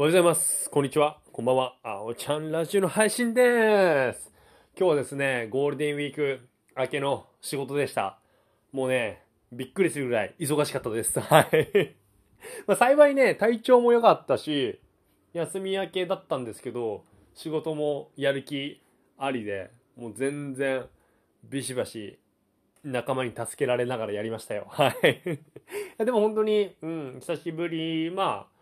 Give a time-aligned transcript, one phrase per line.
[0.00, 0.70] おはようございます。
[0.70, 1.18] こんにちは。
[1.32, 1.74] こんばんは。
[1.82, 4.30] あおちゃんラジオの配信でーす。
[4.78, 8.20] 今日はですね、ゴールデンウィーク明けの仕事でした。
[8.70, 11.18] もうね、びっくりするぐらい忙しかったです。
[11.18, 11.96] はい。
[12.68, 14.78] まあ幸いね、体調も良かったし、
[15.32, 17.02] 休み明けだったんですけど、
[17.34, 18.80] 仕事もやる気
[19.18, 20.86] ありで、もう全然
[21.42, 22.20] ビシバシ
[22.84, 24.68] 仲間に助けられながらやりましたよ。
[24.68, 25.40] はい。
[25.98, 28.57] でも本当に、うん、久しぶり、まあ、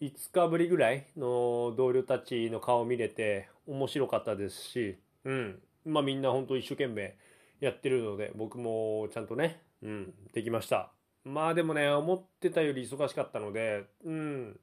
[0.00, 5.58] 5日ぶりぐらいの同僚たちの顔見れて面白かったですし、うん。
[5.84, 7.16] まあみんな本当一生懸命
[7.60, 10.90] やってるので、僕もちゃんとね、うん、できました。
[11.24, 14.60] まあでもね、思ってたより忙しかったので、うん。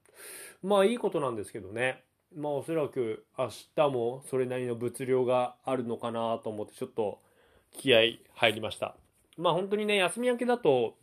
[0.64, 2.04] まあいいことなんですけどね。
[2.36, 7.22] まあおそらく明日もそれなりの物量があるのかなと思ってちょっと
[7.72, 8.96] 気合入りました。
[9.38, 10.96] まあ本当にね、休み明けだと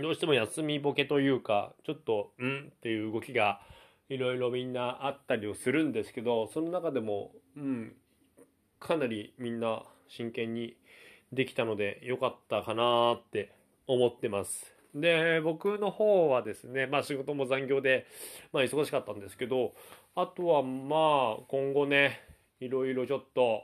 [0.00, 3.60] どうしても休みボケというか、ちょっと、んっていう動きが
[4.08, 7.94] いろいろみんなあったりをするんですけど、その中でも、うん、
[8.78, 10.76] かなりみんな真剣に
[11.32, 13.52] できたので良かったかなって
[13.86, 14.74] 思ってます。
[14.94, 18.06] で、僕の方はですね、まあ仕事も残業で、
[18.52, 19.74] まあ忙しかったんですけど、
[20.16, 22.20] あとはまあ今後ね、
[22.58, 23.62] いろいろちょっと、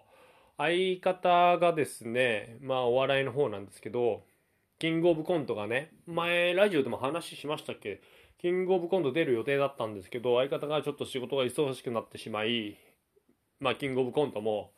[0.59, 4.23] 相方がですね、まあお笑いの方なんですけど、
[4.79, 8.03] キングオブコントがね、前ラジオでも話しましたっけ？
[8.39, 12.77] キングオブコント出る予定だったんですけど、相方がちょっと仕事が忙しくなってしまい、
[13.59, 14.73] まあキングオブコントも、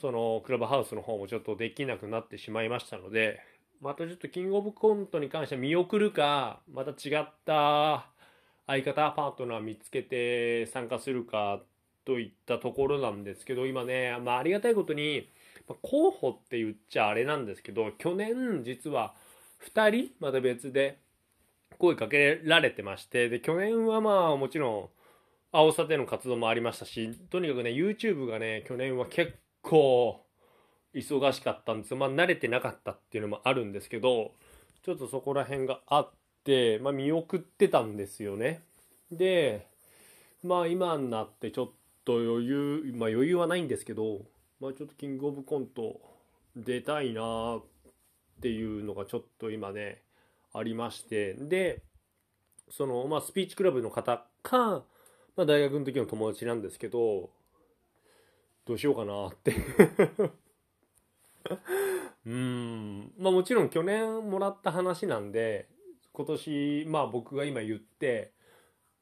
[0.00, 3.38] そのクラブハウスの方もちょっとできなくなってしまいましたので、
[3.80, 8.06] またちょっとキングオブコントに関しては見送るか、また違った
[8.66, 11.60] 相方、パートナー見つけて参加するか
[12.04, 15.28] といったところなんですけど、今ね、まあありがたいことに、
[15.82, 19.14] 候補って言っちゃあれなんですけど、去年実は
[19.74, 20.98] 2人また別で
[21.78, 24.88] 声かけられてまして、で、去年はまあもちろん、
[25.52, 30.24] 青さでの活動もありましたし、とにかくね、YouTube がね、去年は結構
[30.94, 31.96] 忙しかったんですよ。
[31.96, 34.34] まあ慣れてなかったっていうのもあるんですけど、
[34.82, 36.12] ちょっとそこら辺があっ
[36.44, 38.62] て、まあ見送ってたんですよね。
[39.10, 39.66] で、
[40.42, 41.70] まあ今になってちょっ
[42.04, 44.20] と余裕、まあ余裕はないんですけど、
[44.60, 46.00] まあちょっとキングオブコント
[46.54, 47.62] 出たいなっ
[48.42, 50.02] ていうのがちょっと今ね、
[50.52, 51.82] ありまして、で、
[52.68, 54.84] その、まあスピーチクラブの方か、
[55.36, 57.30] まあ大学の時の友達なんですけど、
[58.66, 59.54] どうしようかなって。
[62.26, 63.12] うん。
[63.18, 65.68] まあもちろん去年もらった話なんで、
[66.12, 68.32] 今年、まあ僕が今言って、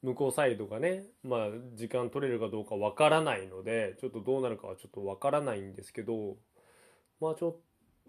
[0.03, 6.37] 向こうサイドがね、まあ時間取れるかどうかわからないので、ちょっとどうなるかはちょっとわからないんですけど、
[7.19, 7.55] まあちょっ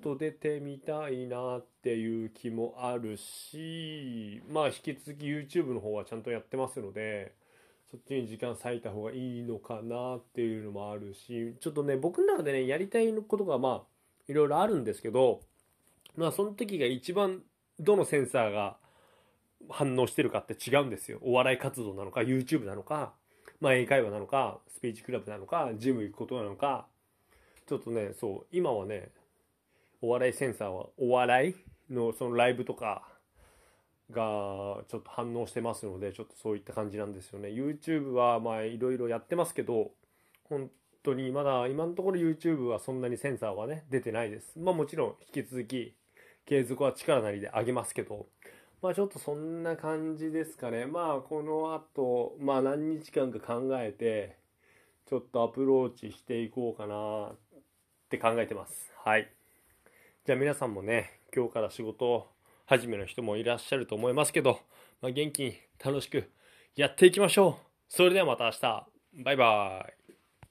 [0.02, 7.34] と出てみたいなっていう気もあるし、まあ引き続き YouTube の方はちゃんとやってますので、
[7.90, 13.86] そっちに時間割いた方がいいのかなっていうのもあるし、ちょっとね、僕の中でね、やりたいことがまあ、
[14.28, 15.40] いろいろあるんですけど、
[16.16, 17.42] まあその時が一番
[17.80, 18.76] どのセンサーが
[19.68, 21.18] 反応してるかって違うんですよ。
[21.22, 23.12] お笑い活動なのか、YouTube なのか、
[23.60, 26.86] まあ英会話なのか、スピーチクラブなのか、ジム行くことなのか、
[27.66, 29.10] ちょっとね、そう、今はね、
[30.02, 31.54] お笑いセンサーは、お笑い
[31.92, 33.02] のそのライブとか
[34.10, 37.48] がちょっと反応してますので、ちょっとそういった感じなんですよね。
[37.48, 39.92] YouTube はまあいろいろやってますけど、
[40.44, 40.70] 本
[41.02, 44.58] 当にまだ今のところ YouTube はそんなにセンサーはね、出てないです。
[44.58, 45.94] まあもちろん引き続き
[46.46, 48.26] 継続は力なりで上げますけど、
[48.82, 50.86] まあちょっとそんな感じですかね。
[50.86, 54.36] まあこの後、まあ何日間か考えて、
[55.08, 57.36] ちょっとアプローチしていこうかなっ
[58.08, 58.92] て考えてます。
[59.04, 59.30] はい。
[60.24, 62.28] じゃあ皆さんもね、今日から仕事
[62.66, 64.60] 始めの人もいらっしゃると思いますけど、
[65.02, 66.30] まあ、元気に楽しく
[66.76, 67.66] やっていきましょう。
[67.88, 68.86] それではまた明日。
[69.24, 69.99] バイバーイ。